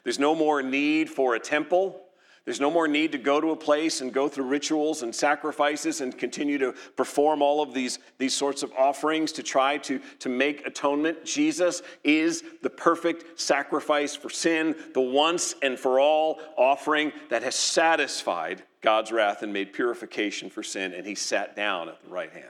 [0.04, 2.02] There's no more need for a temple
[2.44, 6.00] there's no more need to go to a place and go through rituals and sacrifices
[6.00, 10.28] and continue to perform all of these, these sorts of offerings to try to, to
[10.28, 11.24] make atonement.
[11.24, 17.54] Jesus is the perfect sacrifice for sin, the once and for all offering that has
[17.54, 22.32] satisfied God's wrath and made purification for sin, and he sat down at the right
[22.32, 22.46] hand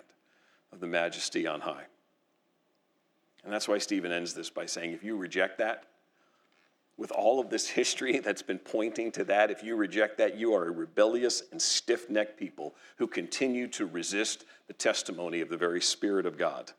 [0.72, 1.84] of the majesty on high.
[3.42, 5.84] And that's why Stephen ends this by saying, if you reject that,
[7.00, 10.52] with all of this history that's been pointing to that, if you reject that, you
[10.52, 15.56] are a rebellious and stiff necked people who continue to resist the testimony of the
[15.56, 16.72] very Spirit of God.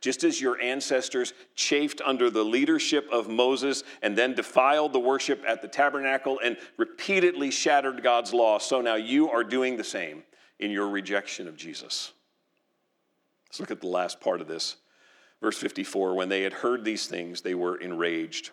[0.00, 5.44] Just as your ancestors chafed under the leadership of Moses and then defiled the worship
[5.46, 10.22] at the tabernacle and repeatedly shattered God's law, so now you are doing the same
[10.58, 12.12] in your rejection of Jesus.
[13.48, 14.76] Let's look at the last part of this.
[15.42, 18.52] Verse 54 When they had heard these things, they were enraged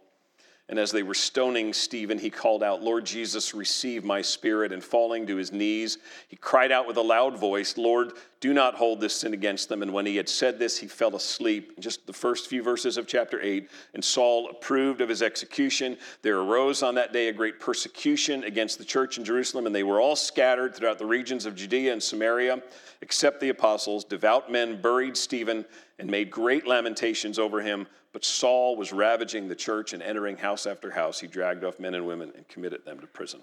[0.71, 4.71] And as they were stoning Stephen, he called out, Lord Jesus, receive my spirit.
[4.71, 5.97] And falling to his knees,
[6.29, 9.83] he cried out with a loud voice, Lord, do not hold this sin against them.
[9.83, 11.79] And when he had said this, he fell asleep.
[11.79, 13.69] Just the first few verses of chapter 8.
[13.93, 15.95] And Saul approved of his execution.
[16.23, 19.83] There arose on that day a great persecution against the church in Jerusalem, and they
[19.83, 22.63] were all scattered throughout the regions of Judea and Samaria,
[23.01, 24.03] except the apostles.
[24.03, 25.63] Devout men buried Stephen
[25.99, 27.85] and made great lamentations over him.
[28.11, 31.19] But Saul was ravaging the church and entering house after house.
[31.19, 33.41] He dragged off men and women and committed them to prison.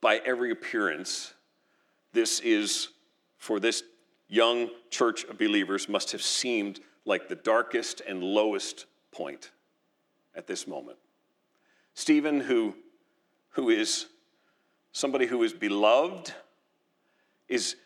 [0.00, 1.33] By every appearance,
[2.14, 2.88] this is,
[3.36, 3.82] for this
[4.28, 9.50] young church of believers, must have seemed like the darkest and lowest point
[10.34, 10.96] at this moment.
[11.92, 12.74] Stephen, who,
[13.50, 14.06] who is
[14.92, 16.32] somebody who is beloved,
[17.48, 17.76] is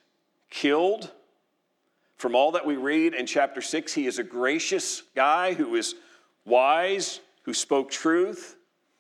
[0.51, 1.11] killed
[2.19, 5.95] from all that we read in chapter 6, he is a gracious guy who is
[6.45, 8.57] wise, who spoke truth.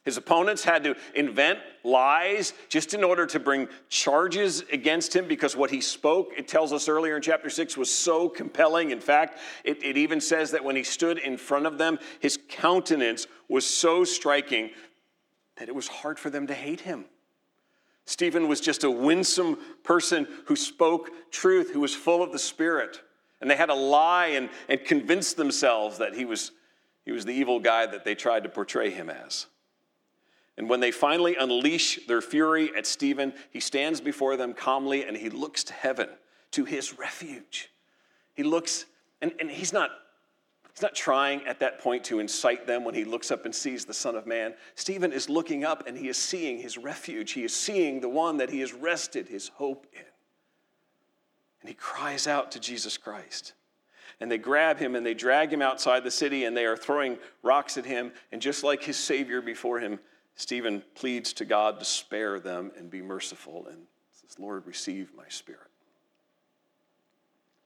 [0.08, 5.54] His opponents had to invent lies just in order to bring charges against him because
[5.54, 8.90] what he spoke, it tells us earlier in chapter 6, was so compelling.
[8.90, 12.38] In fact, it, it even says that when he stood in front of them, his
[12.48, 14.70] countenance was so striking
[15.58, 17.04] that it was hard for them to hate him.
[18.06, 23.02] Stephen was just a winsome person who spoke truth, who was full of the Spirit.
[23.42, 26.52] And they had to lie and, and convince themselves that he was,
[27.04, 29.48] he was the evil guy that they tried to portray him as.
[30.58, 35.16] And when they finally unleash their fury at Stephen, he stands before them calmly and
[35.16, 36.08] he looks to heaven,
[36.50, 37.70] to his refuge.
[38.34, 38.84] He looks,
[39.22, 39.90] and, and he's not
[40.74, 43.84] He's not trying at that point to incite them when he looks up and sees
[43.84, 44.54] the Son of Man.
[44.76, 47.32] Stephen is looking up and he is seeing his refuge.
[47.32, 50.04] He is seeing the one that he has rested his hope in.
[51.62, 53.54] And he cries out to Jesus Christ.
[54.20, 57.18] And they grab him and they drag him outside the city and they are throwing
[57.42, 58.12] rocks at him.
[58.30, 59.98] And just like his Savior before him,
[60.38, 63.82] Stephen pleads to God to spare them and be merciful and
[64.12, 65.66] says, Lord, receive my spirit.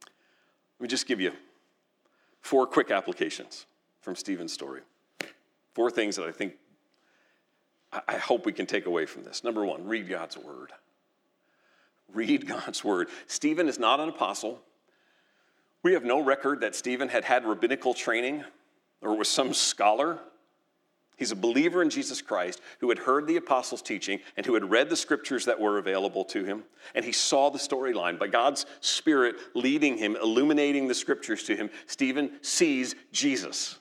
[0.07, 1.33] Let me just give you
[2.41, 3.67] four quick applications
[4.01, 4.81] from Stephen's story.
[5.75, 6.55] Four things that I think,
[8.09, 9.45] I hope we can take away from this.
[9.45, 10.73] Number one, read God's word.
[12.15, 13.09] Read God's word.
[13.27, 14.63] Stephen is not an apostle.
[15.83, 18.45] We have no record that Stephen had had rabbinical training
[19.03, 20.21] or was some scholar.
[21.23, 24.69] He's a believer in Jesus Christ who had heard the apostles' teaching and who had
[24.69, 26.65] read the scriptures that were available to him.
[26.97, 28.19] And he saw the storyline.
[28.19, 33.79] By God's Spirit leading him, illuminating the scriptures to him, Stephen sees Jesus.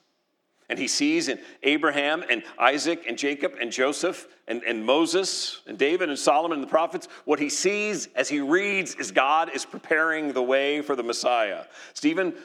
[0.70, 5.80] And he sees in Abraham and Isaac and Jacob and Joseph and, and Moses and
[5.80, 9.66] David and Solomon and the prophets, what he sees as he reads is God is
[9.66, 11.64] preparing the way for the Messiah.
[11.96, 12.36] Stephen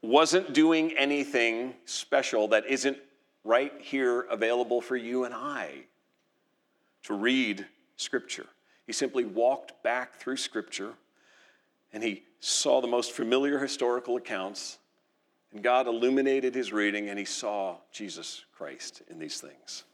[0.00, 2.96] wasn't doing anything special that isn't
[3.44, 5.84] right here available for you and I
[7.04, 7.66] to read
[7.96, 8.46] Scripture.
[8.86, 10.94] He simply walked back through Scripture
[11.92, 14.78] and he saw the most familiar historical accounts
[15.52, 19.84] and God illuminated his reading and he saw Jesus Christ in these things.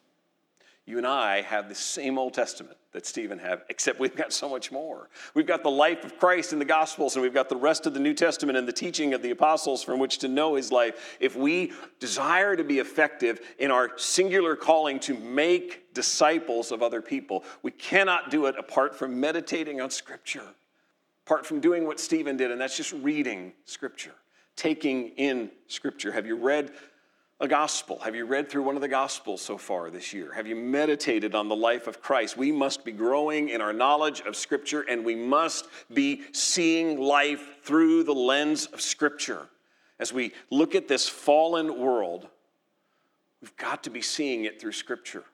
[0.89, 4.49] You and I have the same Old Testament that Stephen had, except we've got so
[4.49, 5.11] much more.
[5.35, 7.93] We've got the life of Christ in the Gospels, and we've got the rest of
[7.93, 11.19] the New Testament and the teaching of the apostles from which to know his life.
[11.21, 17.03] If we desire to be effective in our singular calling to make disciples of other
[17.03, 20.55] people, we cannot do it apart from meditating on Scripture,
[21.27, 24.15] apart from doing what Stephen did, and that's just reading Scripture
[24.57, 26.11] taking in Scripture?
[26.13, 26.73] Have you read
[27.41, 27.99] a gospel?
[28.01, 30.33] Have you read through one of the gospels so far this year?
[30.33, 32.37] Have you meditated on the life of Christ?
[32.37, 37.63] We must be growing in our knowledge of Scripture and we must be seeing life
[37.63, 39.47] through the lens of Scripture.
[40.01, 42.27] As we look at this fallen world,
[43.41, 45.25] we've got to be seeing it through Scripture,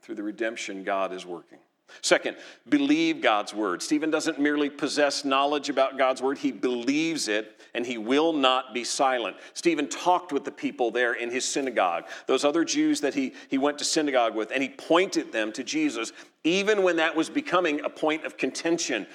[0.00, 1.58] through the redemption God is working.
[2.00, 2.36] Second,
[2.68, 3.82] believe God's word.
[3.82, 8.74] Stephen doesn't merely possess knowledge about God's word, he believes it and he will not
[8.74, 9.36] be silent.
[9.54, 13.58] Stephen talked with the people there in his synagogue, those other Jews that he, he
[13.58, 16.12] went to synagogue with, and he pointed them to Jesus,
[16.44, 19.06] even when that was becoming a point of contention.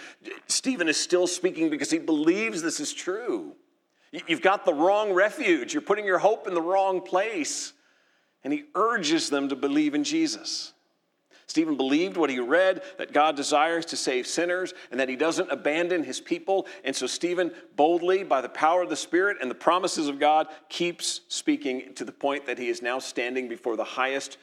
[0.48, 3.54] Stephen is still speaking because he believes this is true.
[4.12, 7.74] You've got the wrong refuge, you're putting your hope in the wrong place.
[8.44, 10.72] And he urges them to believe in Jesus.
[11.48, 15.50] Stephen believed what he read that God desires to save sinners and that he doesn't
[15.50, 16.68] abandon his people.
[16.84, 20.48] And so Stephen boldly, by the power of the Spirit and the promises of God,
[20.68, 24.38] keeps speaking to the point that he is now standing before the highest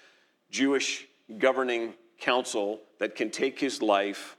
[0.50, 1.06] Jewish
[1.38, 4.38] governing council that can take his life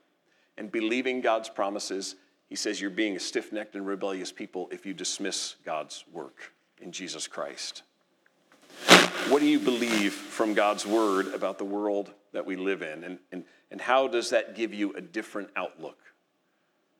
[0.57, 2.15] and believing God's promises.
[2.49, 6.51] He says, You're being a stiff necked and rebellious people if you dismiss God's work
[6.81, 7.83] in Jesus Christ.
[9.29, 13.03] What do you believe from God's word about the world that we live in?
[13.03, 15.97] And, and, and how does that give you a different outlook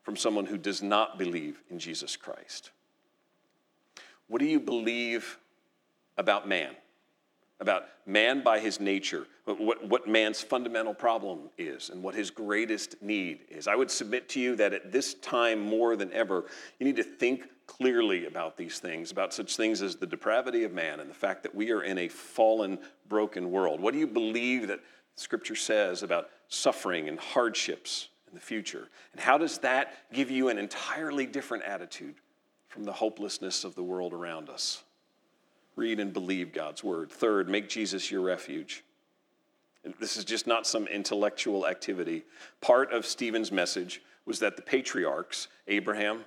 [0.02, 2.70] from someone who does not believe in Jesus Christ?
[4.28, 5.38] What do you believe
[6.16, 6.74] about man?
[7.60, 13.00] About man by his nature, what, what man's fundamental problem is, and what his greatest
[13.00, 13.66] need is.
[13.66, 16.44] I would submit to you that at this time more than ever,
[16.78, 20.72] you need to think clearly about these things, about such things as the depravity of
[20.72, 22.78] man and the fact that we are in a fallen,
[23.08, 23.80] broken world.
[23.80, 24.80] What do you believe that
[25.16, 28.88] Scripture says about suffering and hardships in the future?
[29.12, 32.14] And how does that give you an entirely different attitude
[32.68, 34.84] from the hopelessness of the world around us?
[35.74, 37.10] Read and believe God's word.
[37.10, 38.84] Third, make Jesus your refuge.
[40.00, 42.24] This is just not some intellectual activity.
[42.60, 46.24] Part of Stephen's message was that the patriarchs, Abraham,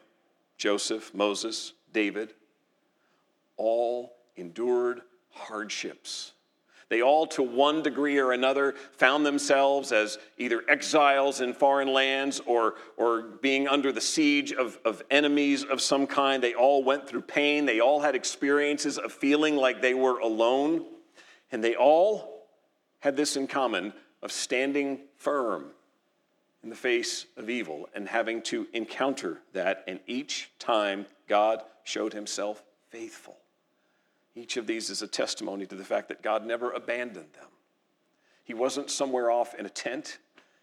[0.57, 2.33] Joseph, Moses, David,
[3.57, 6.31] all endured hardships.
[6.89, 12.41] They all, to one degree or another, found themselves as either exiles in foreign lands
[12.47, 16.41] or, or being under the siege of, of enemies of some kind.
[16.41, 17.67] They all went through pain.
[17.67, 20.83] They all had experiences of feeling like they were alone.
[21.51, 22.47] And they all
[22.99, 25.67] had this in common of standing firm
[26.63, 29.83] in the face of evil and having to encounter that.
[29.87, 33.38] And each time, God showed himself faithful.
[34.35, 37.49] Each of these is a testimony to the fact that God never abandoned them.
[38.43, 40.19] He wasn't somewhere off in a tent,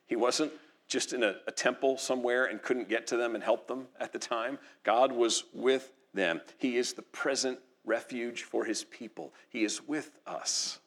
[0.07, 0.53] He wasn't
[0.89, 4.13] just in a, a temple somewhere and couldn't get to them and help them at
[4.13, 4.59] the time.
[4.85, 6.41] God was with them.
[6.59, 10.79] He is the present refuge for His people, He is with us.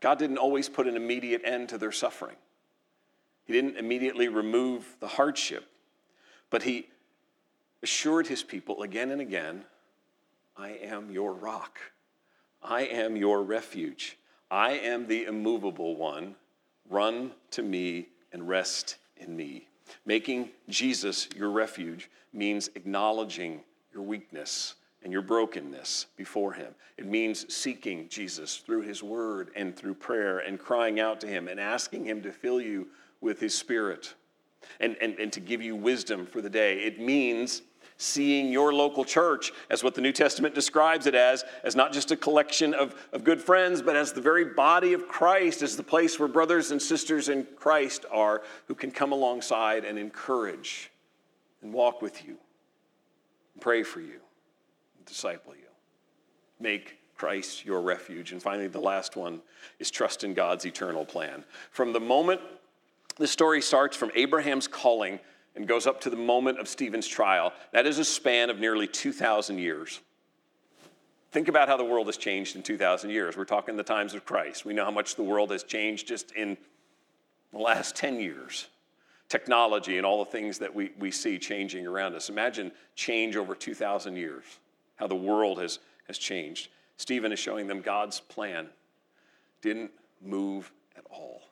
[0.00, 2.36] God didn't always put an immediate end to their suffering.
[3.46, 5.64] He didn't immediately remove the hardship,
[6.50, 6.88] but he
[7.82, 9.64] assured his people again and again
[10.56, 11.78] I am your rock,
[12.62, 14.18] I am your refuge,
[14.50, 16.34] I am the immovable one.
[16.88, 19.66] Run to me and rest in me.
[20.04, 23.60] Making Jesus your refuge means acknowledging
[23.92, 26.74] your weakness and your brokenness before Him.
[26.96, 31.48] It means seeking Jesus through His Word and through prayer and crying out to Him
[31.48, 32.88] and asking Him to fill you
[33.20, 34.14] with His Spirit
[34.80, 36.80] and, and, and to give you wisdom for the day.
[36.80, 37.62] It means
[37.98, 42.10] seeing your local church as what the New Testament describes it as, as not just
[42.10, 45.82] a collection of, of good friends, but as the very body of Christ, as the
[45.82, 50.90] place where brothers and sisters in Christ are who can come alongside and encourage
[51.62, 52.36] and walk with you,
[53.54, 54.20] and pray for you,
[54.98, 55.62] and disciple you.
[56.60, 58.32] Make Christ your refuge.
[58.32, 59.40] And finally, the last one
[59.78, 61.44] is trust in God's eternal plan.
[61.70, 62.40] From the moment
[63.16, 65.18] the story starts from Abraham's calling
[65.56, 67.52] and goes up to the moment of Stephen's trial.
[67.72, 70.00] That is a span of nearly 2,000 years.
[71.32, 73.36] Think about how the world has changed in 2,000 years.
[73.36, 74.64] We're talking the times of Christ.
[74.64, 76.56] We know how much the world has changed just in
[77.52, 78.68] the last 10 years.
[79.28, 82.28] Technology and all the things that we, we see changing around us.
[82.28, 84.44] Imagine change over 2,000 years,
[84.96, 86.68] how the world has, has changed.
[86.96, 88.68] Stephen is showing them God's plan
[89.62, 89.90] didn't
[90.22, 91.42] move at all.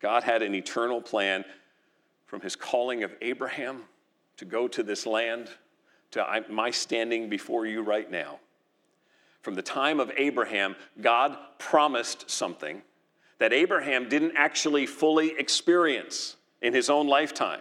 [0.00, 1.44] God had an eternal plan
[2.28, 3.82] from his calling of Abraham
[4.36, 5.48] to go to this land
[6.12, 8.38] to my standing before you right now.
[9.42, 12.82] From the time of Abraham, God promised something
[13.38, 17.60] that Abraham didn't actually fully experience in his own lifetime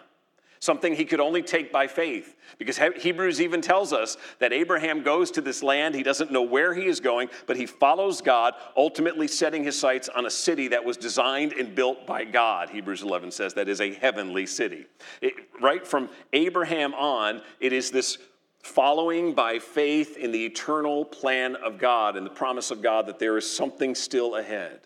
[0.60, 2.36] something he could only take by faith.
[2.58, 6.74] Because Hebrews even tells us that Abraham goes to this land, he doesn't know where
[6.74, 10.84] he is going, but he follows God, ultimately setting his sights on a city that
[10.84, 12.70] was designed and built by God.
[12.70, 14.86] Hebrews 11 says that is a heavenly city.
[15.22, 18.18] It, right from Abraham on, it is this
[18.64, 23.20] following by faith in the eternal plan of God and the promise of God that
[23.20, 24.82] there is something still ahead.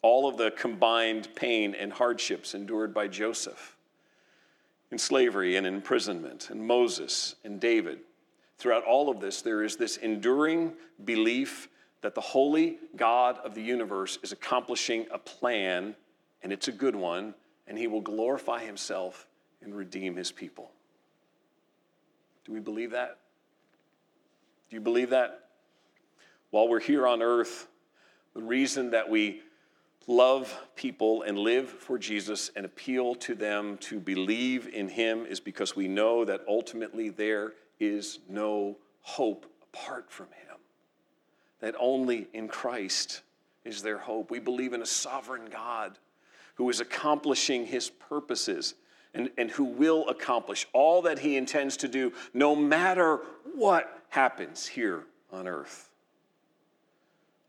[0.00, 3.76] All of the combined pain and hardships endured by Joseph
[4.92, 8.00] in slavery and imprisonment, and Moses and David.
[8.58, 10.74] Throughout all of this, there is this enduring
[11.04, 11.70] belief
[12.02, 15.96] that the holy God of the universe is accomplishing a plan,
[16.42, 17.34] and it's a good one,
[17.66, 19.26] and he will glorify himself
[19.62, 20.70] and redeem his people.
[22.44, 23.18] Do we believe that?
[24.68, 25.48] Do you believe that?
[26.50, 27.66] While we're here on earth,
[28.34, 29.40] the reason that we
[30.06, 35.40] love people and live for Jesus and appeal to them to believe in Him is
[35.40, 40.56] because we know that ultimately there is no hope apart from Him.
[41.60, 43.22] That only in Christ
[43.64, 44.30] is there hope.
[44.30, 45.98] We believe in a sovereign God
[46.56, 48.74] who is accomplishing His purposes
[49.14, 53.20] and, and who will accomplish all that He intends to do, no matter
[53.54, 55.91] what happens here on earth.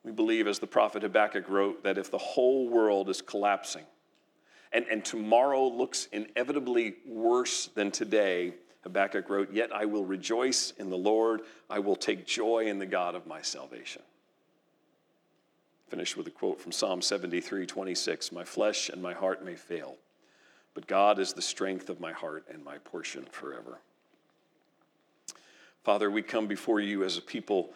[0.04, 3.86] We believe, as the prophet Habakkuk wrote, that if the whole world is collapsing
[4.74, 10.90] and, and tomorrow looks inevitably worse than today, Habakkuk wrote, Yet I will rejoice in
[10.90, 14.02] the Lord, I will take joy in the God of my salvation.
[15.88, 19.98] Finish with a quote from Psalm 73 26 My flesh and my heart may fail,
[20.74, 23.80] but God is the strength of my heart and my portion forever.
[25.84, 27.74] Father, we come before you as a people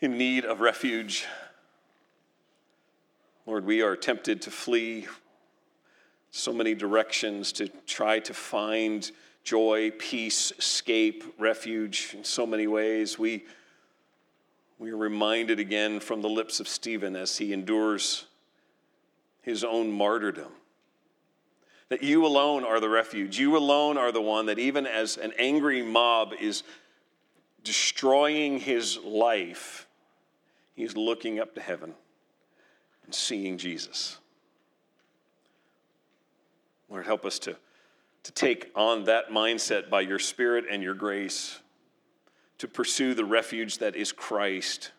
[0.00, 1.26] in need of refuge.
[3.46, 5.06] Lord, we are tempted to flee
[6.30, 9.10] so many directions to try to find
[9.44, 13.18] joy, peace, escape, refuge in so many ways.
[13.18, 13.44] We,
[14.78, 18.26] we are reminded again from the lips of Stephen as he endures
[19.42, 20.52] his own martyrdom
[21.88, 23.38] that you alone are the refuge.
[23.38, 26.62] You alone are the one that, even as an angry mob is
[27.64, 29.88] destroying his life,
[30.74, 31.94] He's looking up to heaven
[33.04, 34.18] and seeing Jesus.
[36.88, 37.56] Lord, help us to,
[38.24, 41.60] to take on that mindset by your Spirit and your grace,
[42.58, 44.90] to pursue the refuge that is Christ,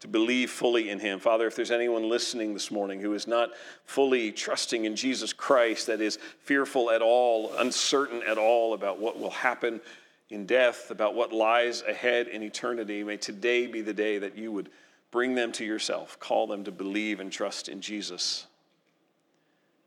[0.00, 1.20] to believe fully in Him.
[1.20, 3.50] Father, if there's anyone listening this morning who is not
[3.84, 9.18] fully trusting in Jesus Christ, that is fearful at all, uncertain at all about what
[9.18, 9.82] will happen
[10.30, 14.50] in death, about what lies ahead in eternity, may today be the day that you
[14.52, 14.70] would
[15.14, 16.18] Bring them to yourself.
[16.18, 18.48] Call them to believe and trust in Jesus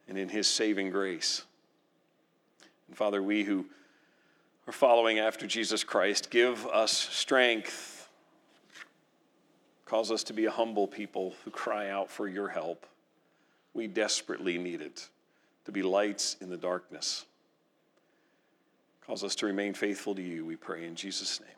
[0.07, 1.43] and in his saving grace.
[2.88, 3.65] And Father, we who
[4.67, 8.07] are following after Jesus Christ, give us strength.
[9.83, 12.85] Cause us to be a humble people who cry out for your help.
[13.73, 15.09] We desperately need it
[15.65, 17.25] to be lights in the darkness.
[19.08, 21.57] Cause us to remain faithful to you, we pray in Jesus' name.